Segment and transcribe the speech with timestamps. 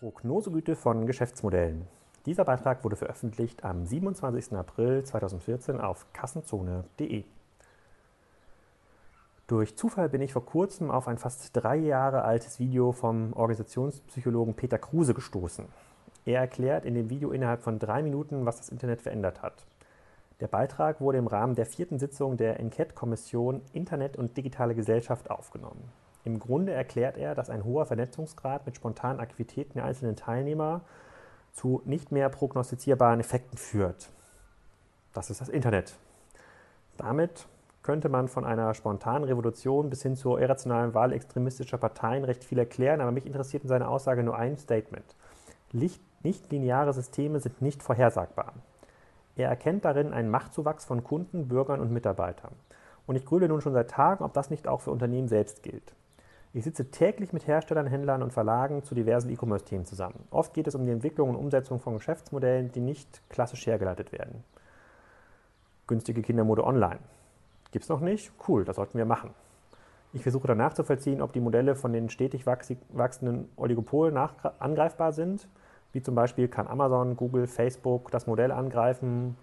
[0.00, 1.88] Prognosegüte von Geschäftsmodellen.
[2.24, 4.52] Dieser Beitrag wurde veröffentlicht am 27.
[4.52, 7.24] April 2014 auf kassenzone.de.
[9.48, 14.54] Durch Zufall bin ich vor kurzem auf ein fast drei Jahre altes Video vom Organisationspsychologen
[14.54, 15.64] Peter Kruse gestoßen.
[16.24, 19.66] Er erklärt in dem Video innerhalb von drei Minuten, was das Internet verändert hat.
[20.38, 25.90] Der Beitrag wurde im Rahmen der vierten Sitzung der Enquete-Kommission Internet und digitale Gesellschaft aufgenommen.
[26.28, 30.82] Im Grunde erklärt er, dass ein hoher Vernetzungsgrad mit spontanen Aktivitäten der einzelnen Teilnehmer
[31.54, 34.10] zu nicht mehr prognostizierbaren Effekten führt.
[35.14, 35.94] Das ist das Internet.
[36.98, 37.46] Damit
[37.82, 42.58] könnte man von einer spontanen Revolution bis hin zur irrationalen Wahl extremistischer Parteien recht viel
[42.58, 45.16] erklären, aber mich interessiert in seiner Aussage nur ein Statement.
[45.72, 48.52] Nicht-lineare Systeme sind nicht vorhersagbar.
[49.34, 52.52] Er erkennt darin einen Machtzuwachs von Kunden, Bürgern und Mitarbeitern.
[53.06, 55.94] Und ich grüble nun schon seit Tagen, ob das nicht auch für Unternehmen selbst gilt.
[56.54, 60.26] Ich sitze täglich mit Herstellern, Händlern und Verlagen zu diversen E-Commerce-Themen zusammen.
[60.30, 64.42] Oft geht es um die Entwicklung und Umsetzung von Geschäftsmodellen, die nicht klassisch hergeleitet werden.
[65.86, 67.00] Günstige Kindermode online.
[67.70, 68.32] Gibt's noch nicht?
[68.46, 69.30] Cool, das sollten wir machen.
[70.14, 74.16] Ich versuche dann nachzuvollziehen, ob die Modelle von den stetig wachsenden Oligopolen
[74.58, 75.46] angreifbar sind.
[75.92, 79.36] Wie zum Beispiel kann Amazon, Google, Facebook das Modell angreifen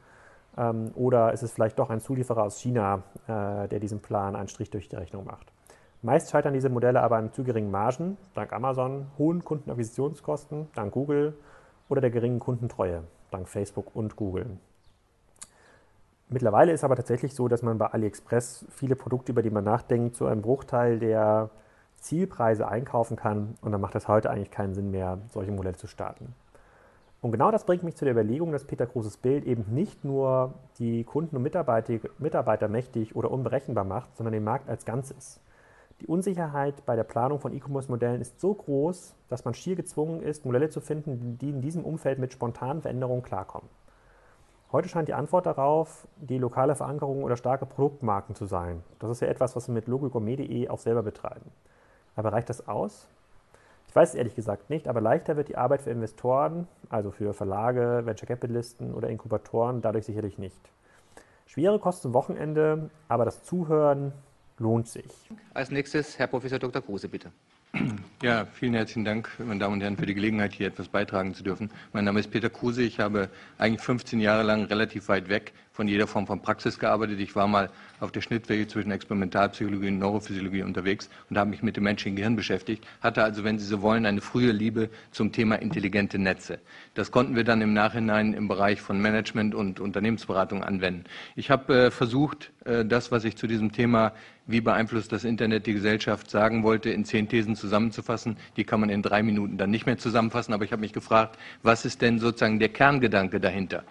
[0.58, 4.48] ähm, oder ist es vielleicht doch ein Zulieferer aus China, äh, der diesem Plan einen
[4.48, 5.52] Strich durch die Rechnung macht.
[6.06, 11.34] Meist scheitern diese Modelle aber an zu geringen Margen, dank Amazon, hohen Kundenakquisitionskosten, dank Google
[11.90, 14.46] oder der geringen Kundentreue, dank Facebook und Google.
[16.30, 20.16] Mittlerweile ist aber tatsächlich so, dass man bei AliExpress viele Produkte, über die man nachdenkt,
[20.16, 21.50] zu einem Bruchteil der
[21.96, 25.88] Zielpreise einkaufen kann und dann macht es heute eigentlich keinen Sinn mehr, solche Modelle zu
[25.88, 26.36] starten.
[27.22, 30.54] Und genau das bringt mich zu der Überlegung, dass Peter Großes Bild eben nicht nur
[30.78, 35.42] die Kunden und Mitarbeiter, Mitarbeiter mächtig oder unberechenbar macht, sondern den Markt als Ganzes.
[36.02, 40.46] Die Unsicherheit bei der Planung von E-Commerce-Modellen ist so groß, dass man schier gezwungen ist,
[40.46, 43.70] Modelle zu finden, die in diesem Umfeld mit spontanen Veränderungen klarkommen.
[44.74, 48.84] Heute scheint die Antwort darauf die lokale Verankerung oder starke Produktmarken zu sein.
[49.00, 51.50] Das ist ja etwas, was wir mit logogourmet.de auch selber betreiben.
[52.18, 53.08] Aber reicht das aus?
[53.88, 57.34] Ich weiß es ehrlich gesagt nicht, aber leichter wird die Arbeit für Investoren, also für
[57.34, 60.60] Verlage, Venture Capitalisten oder Inkubatoren, dadurch sicherlich nicht.
[61.46, 64.12] Schwere Kosten Wochenende, aber das Zuhören
[64.58, 65.06] lohnt sich.
[65.54, 66.82] Als nächstes Herr Professor Dr.
[66.82, 67.32] Kruse, bitte.
[68.22, 71.44] Ja, vielen herzlichen Dank, meine Damen und Herren, für die Gelegenheit, hier etwas beitragen zu
[71.44, 71.70] dürfen.
[71.92, 72.82] Mein Name ist Peter Kruse.
[72.82, 77.20] Ich habe eigentlich 15 Jahre lang relativ weit weg von jeder Form von Praxis gearbeitet.
[77.20, 77.70] Ich war mal
[78.00, 82.38] auf der Schnittwege zwischen Experimentalpsychologie und Neurophysiologie unterwegs und habe mich mit dem menschlichen Gehirn
[82.38, 86.60] beschäftigt, hatte also, wenn Sie so wollen, eine frühe Liebe zum Thema intelligente Netze.
[86.94, 91.04] Das konnten wir dann im Nachhinein im Bereich von Management und Unternehmensberatung anwenden.
[91.36, 94.14] Ich habe äh, versucht, äh, das, was ich zu diesem Thema
[94.48, 98.38] wie beeinflusst das Internet die Gesellschaft sagen wollte, in zehn Thesen zusammenzufassen.
[98.58, 101.40] Die kann man in drei Minuten dann nicht mehr zusammenfassen, aber ich habe mich gefragt,
[101.64, 103.84] was ist denn sozusagen der Kerngedanke dahinter?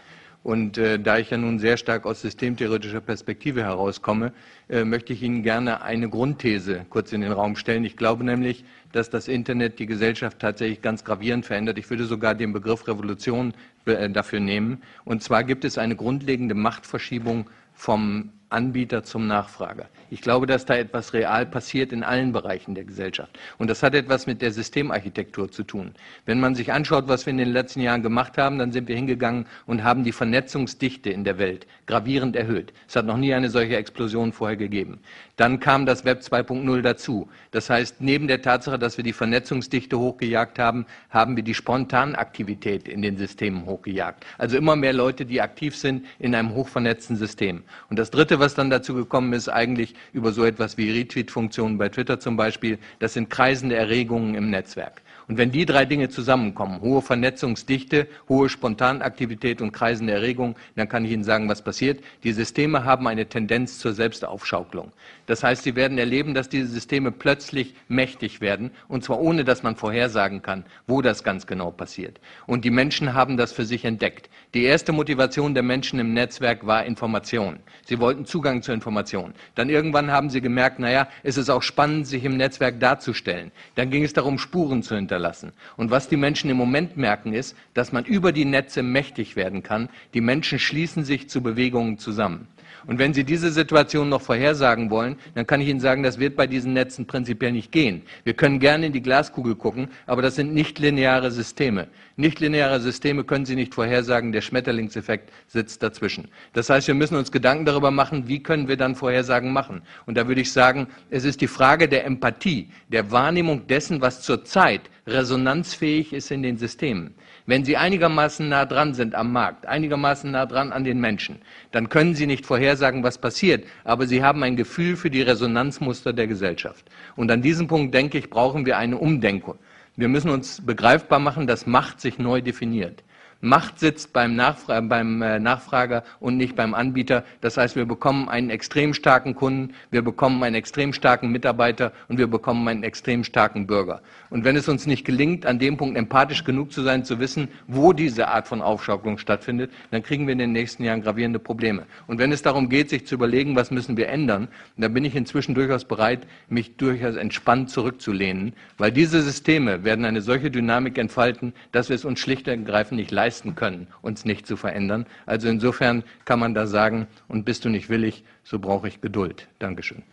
[0.44, 4.32] Und äh, da ich ja nun sehr stark aus systemtheoretischer Perspektive herauskomme,
[4.69, 7.82] äh, möchte ich Ihnen gerne eine Grundthese kurz in den Raum stellen.
[7.82, 8.62] Ich glaube nämlich,
[8.93, 11.78] dass das Internet die Gesellschaft tatsächlich ganz gravierend verändert.
[11.78, 13.55] Ich würde sogar den Begriff Revolution
[13.87, 14.82] äh, dafür nehmen.
[15.06, 19.88] Und zwar gibt es eine grundlegende Machtverschiebung vom Anbieter zum Nachfrager.
[20.10, 23.37] Ich glaube, dass da etwas real passiert in allen Bereichen der Gesellschaft.
[23.59, 25.92] Und das hat etwas mit der Systemarchitektur zu tun.
[26.25, 28.94] Wenn man sich anschaut, was wir in den letzten Jahren gemacht haben, dann sind wir
[28.94, 32.72] hingegangen und haben die Vernetzungsdichte in der Welt gravierend erhöht.
[32.88, 35.00] Es hat noch nie eine solche Explosion vorher gegeben.
[35.37, 37.28] Dann kam das Web 2.0 dazu.
[37.50, 42.87] Das heißt, neben der Tatsache, dass wir die Vernetzungsdichte hochgejagt haben, haben wir die Spontanaktivität
[42.87, 44.25] in den Systemen hochgejagt.
[44.38, 47.64] Also immer mehr Leute, die aktiv sind in einem hochvernetzten System.
[47.91, 51.88] Und das Dritte, was dann dazu gekommen ist, eigentlich über so etwas wie Retweet-Funktionen bei
[51.88, 55.00] Twitter zum Beispiel, das sind kreisende Erregungen im Netzwerk.
[55.27, 61.05] Und wenn die drei Dinge zusammenkommen, hohe Vernetzungsdichte, hohe Spontanaktivität und kreisende Erregung, dann kann
[61.05, 62.03] ich Ihnen sagen, was passiert.
[62.25, 64.93] Die Systeme haben eine Tendenz zur Selbstaufschaukelung.
[65.27, 69.62] Das heißt, Sie werden erleben, dass diese Systeme plötzlich mächtig werden, und zwar ohne, dass
[69.62, 72.20] man vorhersagen kann, wo das ganz genau passiert.
[72.47, 74.29] Und die Menschen haben das für sich entdeckt.
[74.53, 77.61] Die erste Motivation der Menschen im Netzwerk war Information.
[77.87, 79.32] Sie wollten Zugang zur Information.
[79.55, 83.50] Dann irgendwann haben sie gemerkt, naja, es ist auch spannend, sich im Netzwerk darzustellen.
[83.75, 85.52] Dann ging es darum, Spuren zu hinterlassen hinterlassen.
[85.76, 89.62] Und was die Menschen im Moment merken, ist, dass man über die Netze mächtig werden
[89.62, 89.88] kann.
[90.12, 92.49] Die Menschen schließen sich zu Bewegungen zusammen.
[92.87, 96.37] Und wenn Sie diese Situation noch vorhersagen wollen, dann kann ich Ihnen sagen, das wird
[96.37, 98.02] bei diesen Netzen prinzipiell nicht gehen.
[98.25, 101.88] Wir können gerne in die Glaskugel gucken, aber das sind nicht lineare Systeme.
[102.16, 106.28] Nichtlineare Systeme können Sie nicht vorhersagen, der Schmetterlingseffekt sitzt dazwischen.
[106.52, 109.82] Das heißt, wir müssen uns Gedanken darüber machen, wie können wir dann Vorhersagen machen.
[110.06, 114.22] Und da würde ich sagen, es ist die Frage der Empathie, der Wahrnehmung dessen, was
[114.22, 117.14] zurzeit resonanzfähig ist in den Systemen.
[117.46, 121.43] Wenn Sie einigermaßen nah dran sind am Markt, einigermaßen nah dran an den Menschen,
[121.73, 126.14] dann können Sie nicht vorhersagen, was passiert, aber Sie haben ein Gefühl für die Resonanzmuster
[126.14, 126.87] der Gesellschaft.
[127.17, 129.58] Und an diesem Punkt, denke ich, brauchen wir eine Umdenkung.
[129.94, 133.02] Wir müssen uns begreifbar machen, dass Macht sich neu definiert.
[133.44, 137.25] Macht sitzt beim, Nachfra beim äh, Nachfrager und nicht beim Anbieter.
[137.43, 142.17] Das heißt, wir bekommen einen extrem starken Kunden, wir bekommen einen extrem starken Mitarbeiter und
[142.17, 144.00] wir bekommen einen extrem starken Bürger.
[144.31, 147.49] Und wenn es uns nicht gelingt, an dem Punkt empathisch genug zu sein, zu wissen,
[147.67, 151.85] wo diese Art von Aufschaukelung stattfindet, dann kriegen wir in den nächsten Jahren gravierende Probleme.
[152.06, 154.49] Und wenn es darum geht, sich zu überlegen, was müssen wir ändern,
[154.79, 160.23] dann bin ich inzwischen durchaus bereit, mich durchaus entspannt zurückzulehnen, weil diese Systeme werden eine
[160.23, 164.25] solche Dynamik entfalten, dass wir es uns schlicht und ergreifend nicht leisten leisten können, uns
[164.25, 165.06] nicht zu verändern.
[165.26, 169.48] Also insofern kann man da sagen, und bist du nicht willig, so brauche ich Geduld.
[169.58, 170.04] Dankeschön.